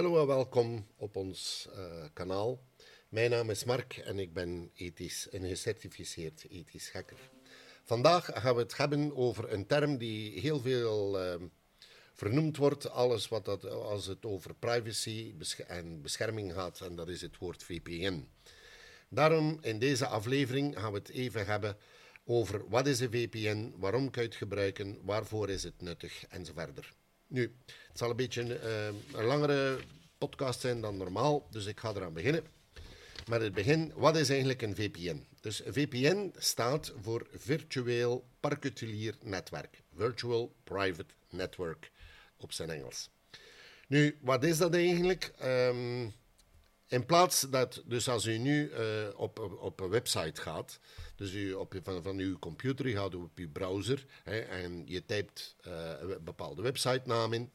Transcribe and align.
Hallo 0.00 0.20
en 0.20 0.26
welkom 0.26 0.86
op 0.96 1.16
ons 1.16 1.68
uh, 1.76 2.04
kanaal. 2.12 2.60
Mijn 3.08 3.30
naam 3.30 3.50
is 3.50 3.64
Mark 3.64 3.96
en 3.96 4.18
ik 4.18 4.32
ben 4.32 4.70
ethisch, 4.74 5.28
een 5.30 5.48
gecertificeerd 5.48 6.46
ethisch 6.50 6.92
hacker. 6.92 7.18
Vandaag 7.84 8.30
gaan 8.34 8.54
we 8.54 8.60
het 8.60 8.76
hebben 8.76 9.16
over 9.16 9.52
een 9.52 9.66
term 9.66 9.98
die 9.98 10.40
heel 10.40 10.60
veel 10.60 11.24
uh, 11.24 11.34
vernoemd 12.12 12.56
wordt, 12.56 12.90
alles 12.90 13.28
wat 13.28 13.44
dat, 13.44 13.64
als 13.64 14.06
het 14.06 14.26
over 14.26 14.54
privacy 14.54 15.34
en 15.66 16.02
bescherming 16.02 16.52
gaat, 16.52 16.80
en 16.80 16.94
dat 16.94 17.08
is 17.08 17.20
het 17.20 17.38
woord 17.38 17.62
VPN. 17.62 18.28
Daarom 19.08 19.58
in 19.60 19.78
deze 19.78 20.06
aflevering 20.06 20.78
gaan 20.78 20.92
we 20.92 20.98
het 20.98 21.08
even 21.08 21.46
hebben 21.46 21.76
over 22.24 22.68
wat 22.68 22.86
is 22.86 23.00
een 23.00 23.10
VPN, 23.10 23.74
waarom 23.76 24.10
kan 24.10 24.22
je 24.22 24.28
het 24.28 24.38
gebruiken, 24.38 24.98
waarvoor 25.02 25.48
is 25.48 25.62
het 25.62 25.80
nuttig 25.80 26.26
enzovoort. 26.28 26.98
Nu, 27.30 27.54
het 27.66 27.98
zal 27.98 28.10
een 28.10 28.16
beetje 28.16 28.42
uh, 28.42 29.18
een 29.18 29.24
langere 29.24 29.78
podcast 30.18 30.60
zijn 30.60 30.80
dan 30.80 30.96
normaal, 30.96 31.46
dus 31.50 31.66
ik 31.66 31.80
ga 31.80 31.94
eraan 31.94 32.12
beginnen. 32.12 32.44
Met 33.28 33.40
het 33.40 33.54
begin, 33.54 33.92
wat 33.94 34.16
is 34.16 34.28
eigenlijk 34.28 34.62
een 34.62 34.74
VPN? 34.74 35.26
Dus 35.40 35.62
VPN 35.66 36.32
staat 36.36 36.92
voor 37.00 37.26
Virtueel 37.32 38.24
Particulier 38.40 39.14
Netwerk. 39.22 39.82
Virtual 39.96 40.54
Private 40.64 41.14
Network 41.28 41.90
op 42.36 42.52
zijn 42.52 42.70
Engels. 42.70 43.10
Nu, 43.86 44.18
wat 44.20 44.44
is 44.44 44.58
dat 44.58 44.74
eigenlijk? 44.74 45.32
Um, 45.42 46.12
in 46.88 47.06
plaats 47.06 47.40
dat, 47.40 47.82
dus 47.84 48.08
als 48.08 48.26
u 48.26 48.38
nu 48.38 48.70
uh, 48.70 48.78
op, 49.16 49.38
op 49.60 49.80
een 49.80 49.90
website 49.90 50.40
gaat, 50.40 50.78
dus 51.20 51.34
u 51.34 51.52
op, 51.52 51.74
van, 51.82 52.02
van 52.02 52.18
uw 52.18 52.38
computer, 52.38 52.86
u 52.86 52.92
gaat 52.92 53.14
op 53.14 53.38
uw 53.38 53.50
browser 53.52 54.04
hè, 54.22 54.38
en 54.38 54.82
je 54.86 55.04
typt 55.04 55.56
uh, 55.66 55.92
een 55.98 56.24
bepaalde 56.24 56.62
websitenaam 56.62 57.32
in, 57.32 57.50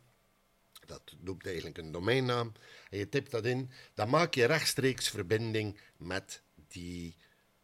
dat 0.85 1.01
noemt 1.19 1.45
eigenlijk 1.45 1.77
een 1.77 1.91
domeinnaam, 1.91 2.51
en 2.89 2.97
je 2.97 3.09
typt 3.09 3.31
dat 3.31 3.45
in, 3.45 3.69
dan 3.93 4.09
maak 4.09 4.33
je 4.33 4.45
rechtstreeks 4.45 5.09
verbinding 5.09 5.79
met 5.97 6.41
die 6.67 7.15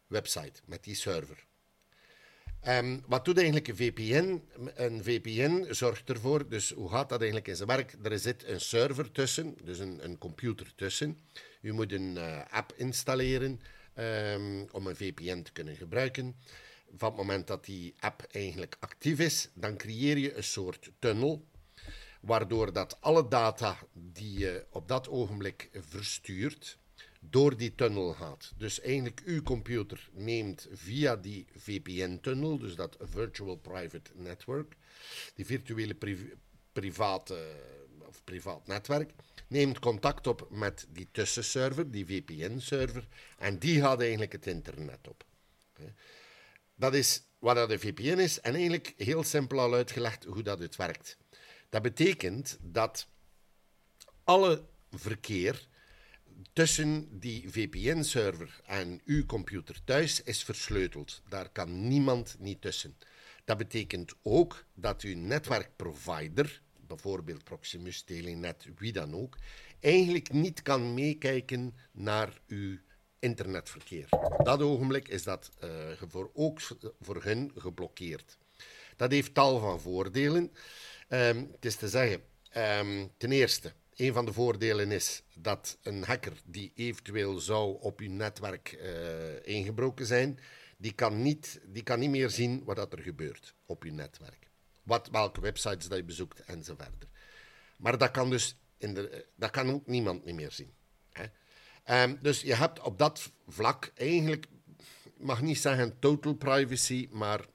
website, 0.06 0.60
met 0.64 0.84
die 0.84 0.94
server. 0.94 1.44
Um, 2.68 3.02
wat 3.06 3.24
doet 3.24 3.36
eigenlijk 3.36 3.68
een 3.68 3.76
VPN? 3.76 4.42
Een 4.74 5.02
VPN 5.02 5.66
zorgt 5.70 6.08
ervoor, 6.08 6.48
dus 6.48 6.70
hoe 6.70 6.90
gaat 6.90 7.08
dat 7.08 7.18
eigenlijk 7.18 7.48
in 7.48 7.56
zijn 7.56 7.68
werk? 7.68 7.96
Er 8.02 8.18
zit 8.18 8.44
een 8.44 8.60
server 8.60 9.12
tussen, 9.12 9.56
dus 9.64 9.78
een, 9.78 10.04
een 10.04 10.18
computer 10.18 10.72
tussen. 10.74 11.18
U 11.60 11.72
moet 11.72 11.92
een 11.92 12.16
uh, 12.16 12.40
app 12.50 12.72
installeren 12.76 13.60
um, 13.94 14.68
om 14.70 14.86
een 14.86 14.96
VPN 14.96 15.42
te 15.42 15.52
kunnen 15.52 15.76
gebruiken. 15.76 16.36
Van 16.96 17.08
het 17.08 17.16
moment 17.16 17.46
dat 17.46 17.64
die 17.64 17.94
app 17.98 18.26
eigenlijk 18.30 18.76
actief 18.80 19.18
is, 19.18 19.48
dan 19.54 19.76
creëer 19.76 20.18
je 20.18 20.36
een 20.36 20.44
soort 20.44 20.90
tunnel, 20.98 21.44
waardoor 22.20 22.72
dat 22.72 22.96
alle 23.00 23.28
data 23.28 23.78
die 23.92 24.38
je 24.38 24.66
op 24.70 24.88
dat 24.88 25.08
ogenblik 25.08 25.68
verstuurt, 25.72 26.78
door 27.20 27.56
die 27.56 27.74
tunnel 27.74 28.12
gaat. 28.12 28.52
Dus 28.56 28.80
eigenlijk 28.80 29.22
uw 29.24 29.42
computer 29.42 30.08
neemt 30.12 30.68
via 30.72 31.16
die 31.16 31.46
VPN-tunnel, 31.56 32.58
dus 32.58 32.74
dat 32.74 32.96
Virtual 33.00 33.56
Private 33.56 34.10
Network, 34.14 34.76
die 35.34 35.46
virtuele 35.46 35.96
private 36.72 37.54
of 37.98 38.24
privaat 38.24 38.66
netwerk, 38.66 39.12
neemt 39.52 39.78
contact 39.78 40.26
op 40.26 40.46
met 40.50 40.86
die 40.88 41.08
tussenserver, 41.12 41.90
die 41.90 42.06
VPN-server, 42.06 43.08
en 43.38 43.58
die 43.58 43.80
gaat 43.80 44.00
eigenlijk 44.00 44.32
het 44.32 44.46
internet 44.46 45.08
op. 45.08 45.24
Dat 46.74 46.94
is 46.94 47.22
wat 47.38 47.56
dat 47.56 47.70
een 47.70 47.80
VPN 47.80 48.18
is, 48.18 48.40
en 48.40 48.54
eigenlijk 48.54 48.94
heel 48.96 49.22
simpel 49.22 49.60
al 49.60 49.74
uitgelegd 49.74 50.24
hoe 50.24 50.42
dat 50.42 50.58
het 50.58 50.76
werkt. 50.76 51.16
Dat 51.68 51.82
betekent 51.82 52.58
dat 52.60 53.06
alle 54.24 54.64
verkeer 54.90 55.66
tussen 56.52 57.18
die 57.18 57.50
VPN-server 57.50 58.60
en 58.66 59.00
uw 59.04 59.26
computer 59.26 59.84
thuis 59.84 60.22
is 60.22 60.44
versleuteld. 60.44 61.22
Daar 61.28 61.48
kan 61.48 61.88
niemand 61.88 62.36
niet 62.38 62.60
tussen. 62.60 62.96
Dat 63.44 63.58
betekent 63.58 64.12
ook 64.22 64.64
dat 64.74 65.02
uw 65.02 65.16
netwerkprovider, 65.16 66.62
bijvoorbeeld 66.94 67.44
Proximus, 67.44 68.02
Telenet, 68.02 68.66
wie 68.76 68.92
dan 68.92 69.14
ook, 69.14 69.38
eigenlijk 69.80 70.32
niet 70.32 70.62
kan 70.62 70.94
meekijken 70.94 71.74
naar 71.92 72.40
uw 72.46 72.78
internetverkeer. 73.18 74.06
Op 74.10 74.44
dat 74.44 74.62
ogenblik 74.62 75.08
is 75.08 75.22
dat 75.22 75.50
uh, 75.64 75.70
voor, 76.08 76.30
ook 76.34 76.60
voor 77.00 77.22
hen 77.22 77.52
geblokkeerd. 77.56 78.38
Dat 78.96 79.10
heeft 79.10 79.34
tal 79.34 79.58
van 79.58 79.80
voordelen. 79.80 80.52
Um, 81.08 81.48
het 81.52 81.64
is 81.64 81.76
te 81.76 81.88
zeggen, 81.88 82.22
um, 82.56 83.10
ten 83.16 83.32
eerste, 83.32 83.72
een 83.94 84.12
van 84.12 84.24
de 84.24 84.32
voordelen 84.32 84.90
is 84.90 85.22
dat 85.34 85.78
een 85.82 86.04
hacker 86.04 86.32
die 86.44 86.72
eventueel 86.74 87.38
zou 87.38 87.80
op 87.80 88.00
uw 88.00 88.10
netwerk 88.10 88.78
uh, 88.82 89.54
ingebroken 89.56 90.06
zijn, 90.06 90.38
die 90.76 90.92
kan, 90.92 91.22
niet, 91.22 91.60
die 91.66 91.82
kan 91.82 91.98
niet 91.98 92.10
meer 92.10 92.30
zien 92.30 92.64
wat 92.64 92.92
er 92.92 93.02
gebeurt 93.02 93.54
op 93.66 93.82
uw 93.82 93.92
netwerk. 93.92 94.50
Wat, 94.82 95.08
welke 95.10 95.40
websites 95.40 95.88
dat 95.88 95.98
je 95.98 96.04
bezoekt 96.04 96.44
enzovoort. 96.44 97.06
Maar 97.76 97.98
dat 97.98 98.10
kan 98.10 98.30
dus 98.30 98.56
in 98.78 98.94
de, 98.94 99.26
dat 99.36 99.50
kan 99.50 99.70
ook 99.70 99.86
niemand 99.86 100.24
niet 100.24 100.34
meer 100.34 100.52
zien. 100.52 100.74
Hè? 101.12 101.24
Um, 102.02 102.18
dus 102.20 102.40
je 102.40 102.54
hebt 102.54 102.80
op 102.80 102.98
dat 102.98 103.32
vlak 103.48 103.92
eigenlijk, 103.94 104.46
mag 105.16 105.42
niet 105.42 105.58
zeggen 105.58 105.98
total 105.98 106.34
privacy, 106.34 107.08
maar 107.10 107.46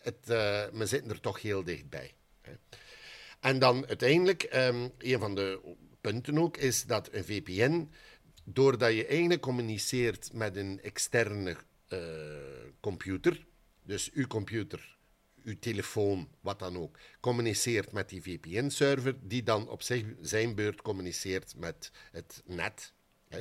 het, 0.00 0.26
we 0.72 0.86
zitten 0.86 1.10
er 1.10 1.20
toch 1.20 1.42
heel 1.42 1.64
dichtbij. 1.64 2.14
Hè? 2.40 2.52
En 3.40 3.58
dan 3.58 3.86
uiteindelijk, 3.86 4.48
um, 4.54 4.92
een 4.98 5.18
van 5.18 5.34
de 5.34 5.76
punten 6.00 6.38
ook, 6.38 6.56
is 6.56 6.84
dat 6.84 7.12
een 7.12 7.24
VPN, 7.24 7.90
doordat 8.44 8.92
je 8.94 9.06
eigenlijk 9.06 9.40
communiceert 9.40 10.32
met 10.32 10.56
een 10.56 10.80
externe 10.82 11.56
uh, 11.88 11.98
computer, 12.80 13.46
dus 13.82 14.10
uw 14.12 14.26
computer, 14.26 14.98
uw 15.44 15.58
telefoon, 15.58 16.28
wat 16.40 16.58
dan 16.58 16.76
ook, 16.76 16.98
communiceert 17.20 17.92
met 17.92 18.08
die 18.08 18.22
VPN-server, 18.22 19.14
die 19.22 19.42
dan 19.42 19.68
op 19.68 19.82
zich, 19.82 20.04
zijn 20.20 20.54
beurt 20.54 20.82
communiceert 20.82 21.54
met 21.56 21.90
het 22.12 22.42
net, 22.44 22.92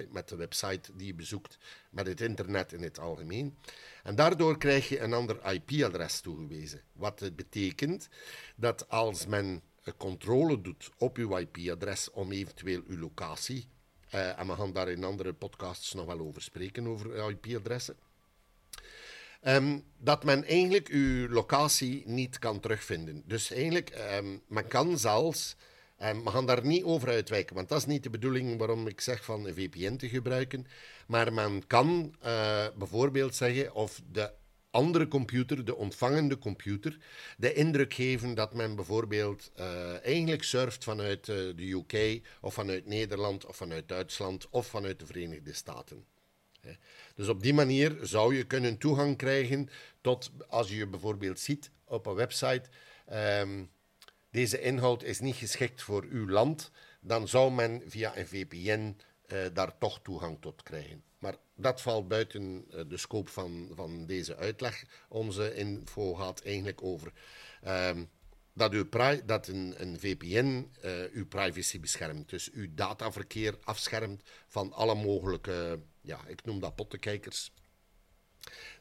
met 0.10 0.30
de 0.30 0.36
website 0.36 0.96
die 0.96 1.08
je 1.08 1.14
bezoekt, 1.14 1.58
met 1.90 2.08
het 2.08 2.22
internet 2.22 2.74
in 2.74 2.84
het 2.84 3.00
algemeen. 3.00 3.58
En 4.04 4.16
daardoor 4.16 4.58
krijg 4.58 4.90
je 4.90 5.00
een 5.00 5.14
ander 5.14 5.52
IP-adres 5.52 6.22
toegewezen. 6.22 6.82
Wat 6.94 7.36
betekent 7.36 8.10
dat 8.56 8.90
als 8.90 9.26
men 9.26 9.62
controle 9.98 10.62
doet 10.62 10.90
op 10.98 11.18
uw 11.18 11.38
IP-adres 11.38 12.12
om 12.12 12.32
eventueel 12.32 12.82
uw 12.88 12.98
locatie, 12.98 13.68
uh, 14.16 14.40
en 14.40 14.48
we 14.48 14.54
gaan 14.56 14.74
daar 14.74 14.90
in 14.90 15.04
andere 15.04 15.34
podcasts 15.34 15.94
nog 15.94 16.06
wel 16.06 16.20
over 16.20 16.42
spreken, 16.42 16.88
over 16.88 17.30
IP-adressen, 17.30 17.96
um, 19.42 19.84
dat 19.98 20.24
men 20.24 20.46
eigenlijk 20.46 20.88
uw 20.88 21.30
locatie 21.30 22.04
niet 22.06 22.40
kan 22.40 22.60
terugvinden. 22.60 23.24
Dus 23.26 23.52
eigenlijk, 23.52 23.94
um, 24.18 24.42
men 24.48 24.68
kan 24.68 24.98
zelfs, 24.98 25.56
um, 26.04 26.24
we 26.24 26.30
gaan 26.30 26.46
daar 26.46 26.66
niet 26.66 26.84
over 26.84 27.10
uitwijken, 27.10 27.56
want 27.56 27.70
dat 27.70 27.78
is 27.78 27.86
niet 27.86 28.04
de 28.04 28.10
bedoeling 28.10 28.58
waarom 28.58 28.88
ik 28.88 29.02
zeg 29.02 29.24
van 29.24 29.46
een 29.46 29.54
VPN 29.54 29.96
te 29.96 30.10
gebruiken, 30.10 30.68
maar 31.08 31.34
men 31.34 31.68
kan 31.68 32.16
uh, 32.26 32.68
bijvoorbeeld 32.78 33.36
zeggen 33.36 33.74
of 33.74 34.02
de 34.12 34.32
andere 34.72 35.08
computer, 35.08 35.66
de 35.66 35.76
ontvangende 35.76 36.38
computer, 36.38 36.98
de 37.38 37.54
indruk 37.54 37.94
geven 37.94 38.34
dat 38.34 38.54
men 38.54 38.76
bijvoorbeeld 38.76 39.52
uh, 39.60 40.06
eigenlijk 40.06 40.44
surft 40.44 40.84
vanuit 40.84 41.28
uh, 41.28 41.36
de 41.36 41.72
UK 41.72 42.22
of 42.42 42.54
vanuit 42.54 42.86
Nederland 42.86 43.46
of 43.46 43.56
vanuit 43.56 43.88
Duitsland 43.88 44.50
of 44.50 44.68
vanuit 44.68 45.00
de 45.00 45.06
Verenigde 45.06 45.54
Staten. 45.54 46.06
Dus 47.16 47.28
op 47.28 47.44
die 47.44 47.54
manier 47.54 47.98
zou 48.02 48.36
je 48.36 48.44
kunnen 48.44 48.78
toegang 48.78 49.18
krijgen 49.18 49.70
tot, 50.02 50.32
als 50.48 50.70
je 50.70 50.88
bijvoorbeeld 50.88 51.40
ziet 51.40 51.72
op 51.84 52.06
een 52.06 52.14
website, 52.14 52.64
um, 53.14 53.70
deze 54.32 54.62
inhoud 54.62 55.04
is 55.04 55.20
niet 55.20 55.36
geschikt 55.36 55.82
voor 55.82 56.06
uw 56.10 56.30
land, 56.30 56.72
dan 57.02 57.28
zou 57.28 57.52
men 57.52 57.82
via 57.86 58.18
een 58.18 58.28
VPN 58.28 58.96
eh, 59.26 59.40
daar 59.54 59.78
toch 59.78 60.02
toegang 60.02 60.38
tot 60.42 60.64
krijgen. 60.64 61.04
Maar 61.20 61.36
dat 61.56 61.82
valt 61.82 62.08
buiten 62.08 62.66
uh, 62.70 62.82
de 62.88 62.98
scope 62.98 63.32
van, 63.32 63.70
van 63.74 64.06
deze 64.06 64.36
uitleg. 64.36 64.84
Onze 65.08 65.56
info 65.56 66.14
gaat 66.14 66.42
eigenlijk 66.42 66.84
over 66.84 67.12
um, 67.68 68.10
dat, 68.54 68.74
uw 68.74 68.90
dat 69.26 69.48
een, 69.48 69.74
een 69.78 70.00
VPN 70.00 70.72
uh, 70.86 70.92
uw 71.12 71.28
privacy 71.28 71.80
beschermt. 71.80 72.30
Dus 72.30 72.52
uw 72.52 72.68
dataverkeer 72.72 73.58
afschermt 73.64 74.22
van 74.48 74.74
alle 74.74 74.96
mogelijke, 74.96 75.80
ja, 76.02 76.26
ik 76.28 76.46
noem 76.46 76.60
dat 76.60 76.76
pottenkijkers. 76.76 77.52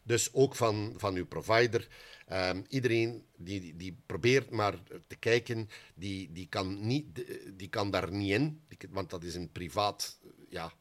Dus 0.02 0.32
ook 0.32 0.56
van, 0.56 0.94
van 0.96 1.14
uw 1.14 1.26
provider. 1.26 1.88
Um, 2.32 2.64
iedereen 2.68 3.26
die, 3.36 3.76
die 3.76 4.02
probeert 4.06 4.50
maar 4.50 4.82
te 5.06 5.16
kijken, 5.16 5.68
die, 5.94 6.32
die, 6.32 6.48
kan, 6.48 6.86
niet, 6.86 7.24
die 7.56 7.68
kan 7.68 7.90
daar 7.90 8.12
niet 8.12 8.30
in, 8.30 8.62
want 8.90 9.10
dat 9.10 9.22
is 9.22 9.34
een 9.34 9.52
privaat 9.52 10.18
ja, 10.48 10.72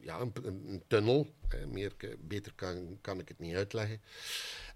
ja, 0.00 0.20
een, 0.42 0.82
tunnel. 0.86 1.26
meer, 1.68 1.92
beter 2.20 2.52
kan, 2.54 2.98
kan 3.00 3.18
ik 3.18 3.28
het 3.28 3.38
niet 3.38 3.54
uitleggen. 3.54 4.00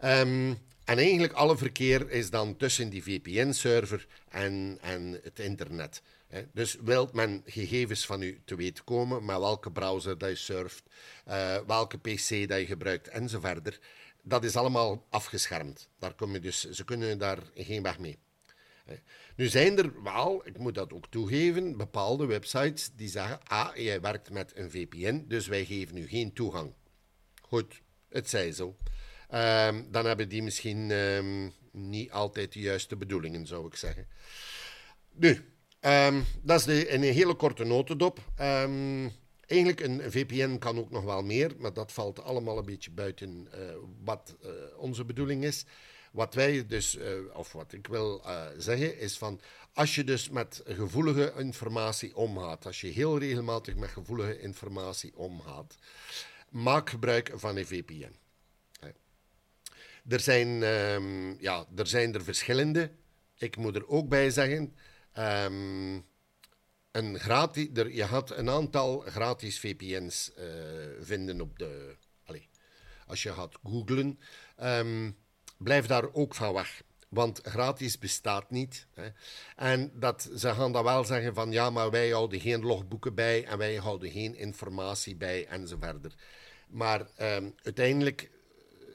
Um, 0.05 0.59
en 0.85 0.99
eigenlijk 0.99 1.33
alle 1.33 1.57
verkeer 1.57 2.11
is 2.11 2.31
dan 2.31 2.57
tussen 2.57 2.91
die 2.91 3.03
VPN-server 3.03 4.07
en, 4.29 4.79
en 4.81 5.21
het 5.23 5.39
internet. 5.39 6.03
Dus 6.53 6.77
wilt 6.85 7.13
men 7.13 7.43
gegevens 7.47 8.07
van 8.07 8.23
u 8.23 8.41
te 8.45 8.55
weten 8.55 8.85
komen, 8.85 9.25
met 9.25 9.39
welke 9.39 9.73
browser 9.73 10.19
dat 10.19 10.29
je 10.29 10.37
surft, 10.37 10.83
eh, 11.25 11.59
welke 11.67 11.99
PC 11.99 12.49
dat 12.49 12.59
je 12.59 12.67
gebruikt 12.67 13.09
enzovoort, 13.09 13.81
dat 14.23 14.45
is 14.45 14.57
allemaal 14.57 15.07
afgeschermd. 15.11 15.89
Daar 15.99 16.15
kom 16.15 16.33
je 16.33 16.41
dus, 16.41 16.71
ze 16.71 16.85
kunnen 16.85 17.19
daar 17.19 17.39
geen 17.55 17.83
weg 17.83 17.99
mee. 17.99 18.19
Nu 19.37 19.47
zijn 19.47 19.79
er 19.79 20.03
wel, 20.03 20.47
ik 20.47 20.59
moet 20.59 20.75
dat 20.75 20.93
ook 20.93 21.07
toegeven, 21.11 21.77
bepaalde 21.77 22.27
websites 22.27 22.91
die 22.97 23.09
zeggen: 23.09 23.41
Ah, 23.45 23.77
jij 23.77 24.01
werkt 24.01 24.31
met 24.31 24.53
een 24.55 24.71
VPN, 24.71 25.25
dus 25.29 25.47
wij 25.47 25.65
geven 25.65 25.97
u 25.97 26.07
geen 26.07 26.33
toegang. 26.33 26.73
Goed, 27.43 27.83
het 28.09 28.29
zij 28.29 28.53
zo. 28.53 28.77
Ehm, 29.29 29.83
dan 29.91 30.07
hebben 30.07 30.29
die 30.29 30.43
misschien 30.43 30.91
ehm, 30.91 31.49
niet 31.73 32.11
altijd 32.11 32.53
de 32.53 32.61
juiste 32.61 32.97
bedoelingen, 32.97 33.47
zou 33.47 33.67
ik 33.67 33.75
zeggen. 33.75 34.07
Nu, 35.13 35.45
ehm, 35.81 36.21
dat 36.43 36.59
is 36.59 36.65
de, 36.65 36.93
een 36.93 37.03
hele 37.03 37.35
korte 37.35 37.65
notendop. 37.65 38.19
eigenlijk, 39.47 39.81
een 39.81 40.13
VPN 40.13 40.59
kan 40.59 40.79
ook 40.79 40.91
nog 40.91 41.05
wel 41.05 41.23
meer, 41.23 41.55
maar 41.59 41.73
dat 41.73 41.93
valt 41.93 42.23
allemaal 42.23 42.59
een 42.59 42.65
beetje 42.65 42.91
buiten 42.91 43.49
uh, 43.55 43.61
wat 44.05 44.37
uh, 44.45 44.51
onze 44.77 45.05
bedoeling 45.05 45.45
is. 45.45 45.65
Wat 46.11 46.35
wij 46.35 46.67
dus, 46.67 46.97
uh, 46.97 47.05
of 47.33 47.53
wat 47.53 47.73
ik 47.73 47.87
wil 47.87 48.25
zeggen, 48.57 48.99
is 48.99 49.19
van 49.19 49.41
als 49.73 49.95
je 49.95 50.05
dus 50.05 50.29
met 50.29 50.63
gevoelige 50.65 51.33
informatie 51.37 52.17
omgaat, 52.17 52.67
als 52.67 52.81
je 52.81 52.87
heel 52.87 53.19
regelmatig 53.19 53.75
met 53.75 53.91
gevoelige 53.91 54.41
informatie 54.41 55.17
omgaat, 55.17 55.77
maak 56.49 56.91
gebruik 56.91 57.31
van 57.35 57.57
een 57.57 57.67
VPN. 57.67 58.17
Er 60.09 60.21
zijn, 60.21 60.63
um, 60.63 61.37
ja, 61.41 61.67
er 61.77 61.87
zijn 61.87 62.15
er 62.15 62.25
verschillende. 62.25 62.91
Ik 63.39 63.57
moet 63.57 63.77
er 63.77 63.89
ook 63.89 64.09
bij 64.09 64.31
zeggen, 64.31 64.75
um, 65.19 66.05
een 66.91 67.19
gratis, 67.19 67.69
er, 67.75 67.93
je 67.93 68.07
gaat 68.07 68.31
een 68.31 68.51
aantal 68.51 69.01
gratis 69.01 69.61
VPN's 69.61 70.33
uh, 70.39 70.45
vinden 71.01 71.41
op 71.41 71.59
de... 71.59 71.97
Allez, 72.25 72.45
als 73.07 73.23
je 73.23 73.33
gaat 73.33 73.59
googlen, 73.63 74.19
um, 74.63 75.17
blijf 75.63 75.87
daar 75.87 76.13
ook 76.13 76.35
van 76.35 76.53
weg. 76.53 76.83
Want 77.09 77.41
gratis 77.43 77.99
bestaat 77.99 78.51
niet. 78.51 78.87
Hè. 78.95 79.09
En 79.57 79.93
dat, 79.95 80.31
ze 80.37 80.55
gaan 80.55 80.73
dan 80.73 80.85
wel 80.85 81.05
zeggen 81.05 81.35
van 81.35 81.53
ja, 81.53 81.71
maar 81.71 81.91
wij 81.91 82.11
houden 82.11 82.41
geen 82.41 82.61
logboeken 82.61 83.15
bij 83.15 83.45
en 83.45 83.59
wij 83.59 83.75
houden 83.75 84.11
geen 84.11 84.35
informatie 84.35 85.17
bij 85.17 85.47
enzovoort. 85.47 86.15
Maar 86.69 87.01
um, 87.01 87.55
uiteindelijk 87.63 88.31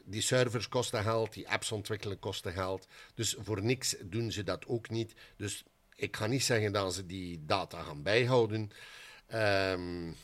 die 0.05 0.21
servers 0.21 0.69
kosten 0.69 1.03
geld, 1.03 1.33
die 1.33 1.49
apps 1.49 1.71
ontwikkelen 1.71 2.19
kosten 2.19 2.51
geld. 2.51 2.87
Dus 3.15 3.35
voor 3.39 3.63
niks 3.63 3.95
doen 4.03 4.31
ze 4.31 4.43
dat 4.43 4.65
ook 4.67 4.89
niet. 4.89 5.13
Dus 5.37 5.63
ik 5.95 6.15
ga 6.15 6.27
niet 6.27 6.43
zeggen 6.43 6.71
dat 6.71 6.93
ze 6.93 7.05
die 7.05 7.45
data 7.45 7.81
gaan 7.81 8.03
bijhouden. 8.03 8.71
Um, 9.33 10.15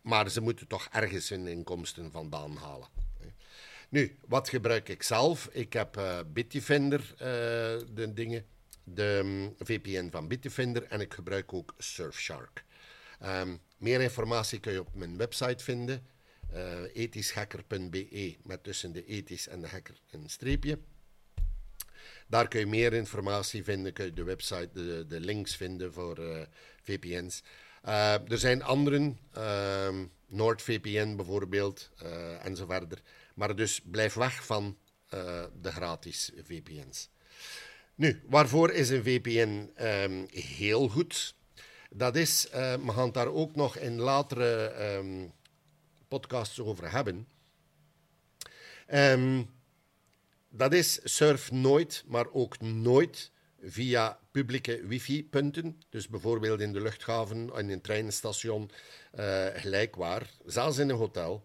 maar 0.00 0.30
ze 0.30 0.40
moeten 0.40 0.66
toch 0.66 0.88
ergens 0.92 1.28
hun 1.28 1.46
inkomsten 1.46 2.10
vandaan 2.10 2.56
halen. 2.56 2.88
Nu, 3.88 4.16
wat 4.26 4.48
gebruik 4.48 4.88
ik 4.88 5.02
zelf? 5.02 5.48
Ik 5.52 5.72
heb 5.72 5.96
uh, 5.96 6.18
Bitdefender, 6.26 7.00
uh, 7.12 7.18
de 7.94 8.12
dingen, 8.14 8.46
de 8.84 9.20
um, 9.24 9.54
VPN 9.58 10.10
van 10.10 10.28
Bitdefender 10.28 10.82
en 10.82 11.00
ik 11.00 11.14
gebruik 11.14 11.52
ook 11.52 11.74
Surfshark. 11.78 12.64
Um, 13.24 13.60
meer 13.76 14.00
informatie 14.00 14.60
kun 14.60 14.72
je 14.72 14.80
op 14.80 14.94
mijn 14.94 15.16
website 15.16 15.64
vinden 15.64 16.06
uh, 16.54 16.80
ethischhacker.be 16.92 18.36
met 18.42 18.62
tussen 18.62 18.92
de 18.92 19.04
ethisch 19.04 19.48
en 19.48 19.60
de 19.60 19.68
hacker 19.68 20.00
een 20.10 20.28
streepje. 20.28 20.78
Daar 22.28 22.48
kun 22.48 22.60
je 22.60 22.66
meer 22.66 22.92
informatie 22.92 23.64
vinden, 23.64 23.92
kun 23.92 24.04
je 24.04 24.12
de 24.12 24.24
website, 24.24 25.04
de, 25.06 25.20
links 25.20 25.56
vinden 25.56 25.92
voor 25.92 26.48
VPN's. 26.82 27.42
Er 27.82 28.38
zijn 28.38 28.62
anderen, 28.62 29.18
uh, 29.36 29.88
NordVPN 30.26 31.16
bijvoorbeeld, 31.16 31.90
en 32.42 32.56
zo 32.56 32.66
verder. 32.66 33.02
Maar 33.36 33.56
dus 33.56 33.80
blijf 33.80 34.14
weg 34.14 34.46
van 34.46 34.78
de 35.60 35.72
gratis 35.72 36.30
VPN's. 36.44 37.10
Nu, 37.94 38.22
waarvoor 38.26 38.70
is 38.70 38.88
een 38.88 39.02
VPN 39.02 39.70
um, 39.80 40.26
heel 40.30 40.88
goed? 40.88 41.34
Dat 41.90 42.16
is, 42.16 42.48
we 42.50 42.92
gaan 42.92 43.04
het 43.04 43.14
daar 43.14 43.32
ook 43.32 43.54
nog 43.54 43.76
in 43.76 44.00
latere 44.00 44.74
um, 44.96 45.32
podcasts 46.08 46.60
over 46.60 46.90
hebben. 46.90 47.28
Um, 48.94 49.50
dat 50.48 50.72
is 50.72 51.00
surf 51.04 51.50
nooit, 51.50 52.04
maar 52.06 52.26
ook 52.32 52.60
nooit 52.60 53.30
via 53.60 54.18
publieke 54.30 54.86
wifi-punten. 54.86 55.80
Dus 55.90 56.08
bijvoorbeeld 56.08 56.60
in 56.60 56.72
de 56.72 56.80
luchthaven, 56.80 57.50
in 57.56 57.70
een 57.70 57.80
treinstation, 57.80 58.70
uh, 59.18 59.46
gelijkwaar. 59.54 60.30
Zelfs 60.44 60.78
in 60.78 60.88
een 60.88 60.96
hotel. 60.96 61.42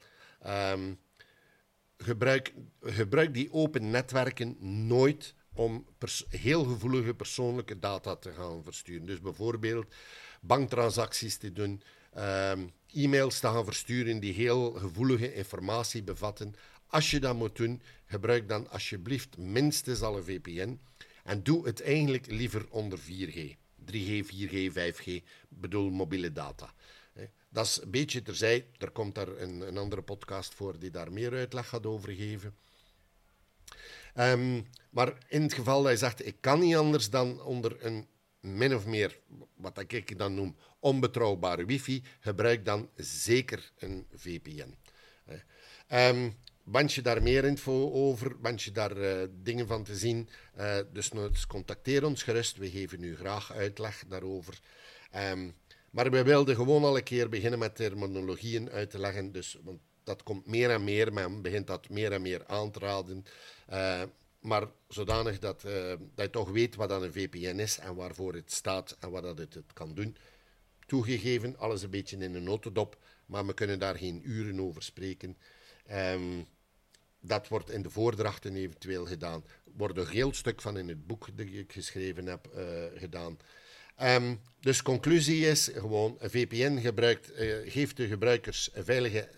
Gebruik, 2.03 2.53
gebruik 2.81 3.33
die 3.33 3.53
open 3.53 3.89
netwerken 3.89 4.57
nooit 4.87 5.33
om 5.53 5.85
heel 6.29 6.63
gevoelige 6.63 7.13
persoonlijke 7.13 7.79
data 7.79 8.15
te 8.15 8.31
gaan 8.31 8.63
versturen. 8.63 9.05
Dus 9.05 9.21
bijvoorbeeld 9.21 9.93
banktransacties 10.41 11.37
te 11.37 11.53
doen, 11.53 11.81
um, 12.17 12.71
e-mails 12.93 13.39
te 13.39 13.47
gaan 13.47 13.65
versturen 13.65 14.19
die 14.19 14.33
heel 14.33 14.71
gevoelige 14.71 15.33
informatie 15.33 16.03
bevatten. 16.03 16.55
Als 16.87 17.11
je 17.11 17.19
dat 17.19 17.35
moet 17.35 17.55
doen, 17.55 17.81
gebruik 18.05 18.47
dan 18.47 18.69
alsjeblieft 18.69 19.37
minstens 19.37 20.01
al 20.01 20.17
een 20.17 20.23
VPN. 20.23 20.79
En 21.23 21.43
doe 21.43 21.65
het 21.65 21.81
eigenlijk 21.81 22.25
liever 22.25 22.65
onder 22.69 22.99
4G. 22.99 23.55
3G, 23.91 24.25
4G, 24.25 24.71
5G, 24.73 25.23
bedoel 25.49 25.89
mobiele 25.89 26.31
data. 26.31 26.73
Dat 27.51 27.65
is 27.65 27.81
een 27.81 27.91
beetje 27.91 28.21
terzij. 28.21 28.67
Er 28.77 28.91
komt 28.91 29.15
daar 29.15 29.27
een, 29.27 29.61
een 29.61 29.77
andere 29.77 30.01
podcast 30.01 30.53
voor 30.53 30.79
die 30.79 30.89
daar 30.89 31.11
meer 31.11 31.33
uitleg 31.33 31.67
gaat 31.67 31.85
over 31.85 32.13
geven. 32.13 32.55
Um, 34.15 34.67
maar 34.89 35.13
in 35.27 35.41
het 35.41 35.53
geval 35.53 35.83
dat 35.83 35.91
je 35.91 35.97
zegt, 35.97 36.25
ik 36.25 36.37
kan 36.39 36.59
niet 36.59 36.75
anders 36.75 37.09
dan 37.09 37.41
onder 37.41 37.85
een 37.85 38.07
min 38.39 38.75
of 38.75 38.85
meer, 38.85 39.19
wat 39.55 39.83
ik 39.87 40.17
dan 40.17 40.33
noem, 40.33 40.55
onbetrouwbare 40.79 41.65
wifi, 41.65 42.03
gebruik 42.19 42.65
dan 42.65 42.89
zeker 42.95 43.71
een 43.77 44.07
VPN. 44.13 44.75
Um, 45.29 45.41
ehm, 45.87 46.29
want 46.63 46.93
je 46.93 47.01
daar 47.01 47.21
meer 47.21 47.45
info 47.45 47.91
over, 47.91 48.35
want 48.39 48.61
je 48.61 48.71
daar 48.71 48.97
uh, 48.97 49.27
dingen 49.31 49.67
van 49.67 49.83
te 49.83 49.95
zien, 49.95 50.29
uh, 50.57 50.77
dus, 50.91 51.09
dus 51.09 51.47
contacteer 51.47 52.05
ons 52.05 52.23
gerust. 52.23 52.57
We 52.57 52.69
geven 52.69 53.03
u 53.03 53.15
graag 53.15 53.51
uitleg 53.51 54.03
daarover. 54.07 54.59
Um, 55.15 55.55
maar 55.91 56.11
we 56.11 56.23
wilden 56.23 56.55
gewoon 56.55 56.83
al 56.83 56.97
een 56.97 57.03
keer 57.03 57.29
beginnen 57.29 57.59
met 57.59 57.75
terminologieën 57.75 58.69
uit 58.69 58.89
te 58.89 58.99
leggen, 58.99 59.31
dus, 59.31 59.57
want 59.63 59.79
dat 60.03 60.23
komt 60.23 60.47
meer 60.47 60.69
en 60.69 60.83
meer, 60.83 61.13
men 61.13 61.41
begint 61.41 61.67
dat 61.67 61.89
meer 61.89 62.11
en 62.11 62.21
meer 62.21 62.45
aan 62.47 62.71
te 62.71 62.79
raden. 62.79 63.25
Uh, 63.69 64.01
maar 64.39 64.67
zodanig 64.87 65.39
dat, 65.39 65.63
uh, 65.65 65.73
dat 66.15 66.25
je 66.25 66.29
toch 66.29 66.49
weet 66.49 66.75
wat 66.75 66.89
dan 66.89 67.03
een 67.03 67.13
VPN 67.13 67.59
is 67.59 67.77
en 67.77 67.95
waarvoor 67.95 68.33
het 68.33 68.51
staat 68.51 68.97
en 68.99 69.11
wat 69.11 69.23
dat 69.23 69.37
het, 69.37 69.63
kan 69.73 69.93
doen. 69.93 70.17
Toegegeven, 70.85 71.57
alles 71.57 71.81
een 71.81 71.89
beetje 71.89 72.17
in 72.17 72.35
een 72.35 72.43
notendop, 72.43 72.97
maar 73.25 73.45
we 73.45 73.53
kunnen 73.53 73.79
daar 73.79 73.97
geen 73.97 74.21
uren 74.23 74.61
over 74.61 74.83
spreken. 74.83 75.37
Um, 75.91 76.47
dat 77.19 77.47
wordt 77.47 77.69
in 77.69 77.81
de 77.81 77.89
voordrachten 77.89 78.55
eventueel 78.55 79.05
gedaan. 79.05 79.43
Wordt 79.63 79.97
een 79.97 80.07
heel 80.07 80.33
stuk 80.33 80.61
van 80.61 80.77
in 80.77 80.87
het 80.87 81.07
boek 81.07 81.37
dat 81.37 81.45
ik 81.45 81.71
geschreven 81.71 82.25
heb 82.25 82.47
uh, 82.55 82.63
gedaan. 82.95 83.37
Um, 84.03 84.41
dus 84.59 84.81
conclusie 84.81 85.47
is 85.47 85.69
gewoon, 85.73 86.15
een 86.19 86.29
VPN 86.29 86.79
gebruikt, 86.79 87.39
uh, 87.39 87.71
geeft 87.71 87.97
de 87.97 88.07
gebruikers 88.07 88.69
een 88.73 88.85
veilige 88.85 89.29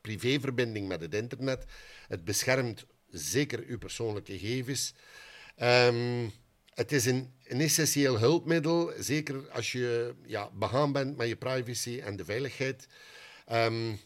privéverbinding 0.00 0.88
met 0.88 1.00
het 1.00 1.14
internet. 1.14 1.64
Het 2.08 2.24
beschermt 2.24 2.86
zeker 3.10 3.64
uw 3.66 3.78
persoonlijke 3.78 4.38
gegevens. 4.38 4.94
Um, 5.62 6.32
het 6.74 6.92
is 6.92 7.06
een, 7.06 7.32
een, 7.44 7.60
essentieel 7.60 8.18
hulpmiddel, 8.18 8.92
zeker 8.98 9.50
als 9.50 9.72
je 9.72 10.14
ja, 10.26 10.50
begaan 10.50 10.92
bent 10.92 11.16
met 11.16 11.28
je 11.28 11.36
privacy 11.36 12.00
en 12.04 12.16
de 12.16 12.24
veiligheid. 12.24 12.86
Um, 13.52 14.00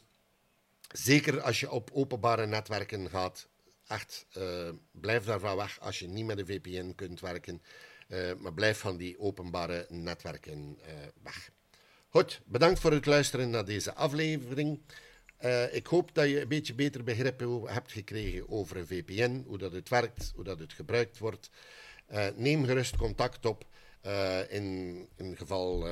zeker 0.92 1.40
als 1.40 1.60
je 1.60 1.70
op 1.70 1.90
openbare 1.92 2.46
netwerken 2.46 3.10
gaat. 3.10 3.48
Echt, 3.86 4.26
uh, 4.38 4.68
blijf 4.90 5.24
daarvan 5.24 5.56
weg 5.56 5.80
als 5.80 5.98
je 5.98 6.08
niet 6.08 6.26
met 6.26 6.38
een 6.38 6.46
VPN 6.46 6.92
kunt 6.94 7.20
werken. 7.20 7.62
Uh, 8.12 8.32
maar 8.38 8.52
blijf 8.52 8.78
van 8.78 8.96
die 8.96 9.18
openbare 9.18 9.86
netwerken 9.88 10.78
uh, 10.80 10.92
weg. 11.22 11.50
Goed, 12.08 12.40
bedankt 12.44 12.80
voor 12.80 12.92
het 12.92 13.06
luisteren 13.06 13.50
naar 13.50 13.64
deze 13.64 13.94
aflevering. 13.94 14.80
Uh, 15.44 15.74
ik 15.74 15.86
hoop 15.86 16.14
dat 16.14 16.28
je 16.28 16.40
een 16.40 16.48
beetje 16.48 16.74
beter 16.74 17.04
begrip 17.04 17.40
hebt 17.64 17.92
gekregen 17.92 18.48
over 18.48 18.76
een 18.76 18.86
VPN, 18.86 19.44
hoe 19.46 19.58
dat 19.58 19.72
het 19.72 19.88
werkt, 19.88 20.32
hoe 20.34 20.44
dat 20.44 20.58
het 20.58 20.72
gebruikt 20.72 21.18
wordt. 21.18 21.50
Neem 22.36 22.64
gerust 22.64 22.96
contact 22.96 23.46
op 23.46 23.64
in 24.48 25.08
geval 25.34 25.86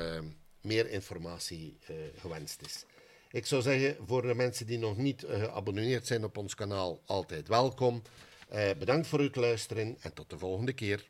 meer 0.61 0.91
informatie 0.91 1.79
gewenst 2.17 2.63
is. 2.63 2.85
Ik 3.31 3.47
zou 3.47 3.63
zeggen, 3.63 3.97
voor 4.07 4.23
de 4.23 4.35
mensen 4.35 4.67
die 4.67 4.79
nog 4.79 4.97
niet 4.97 5.25
geabonneerd 5.29 6.07
zijn 6.07 6.25
op 6.25 6.37
ons 6.37 6.55
kanaal, 6.55 7.03
altijd 7.07 7.49
welkom. 7.49 8.03
bedankt 8.79 9.07
voor 9.07 9.21
het 9.21 9.37
luisteren 9.37 9.97
en 10.01 10.13
tot 10.13 10.31
de 10.31 10.39
volgende 10.39 10.73
keer. 10.73 11.05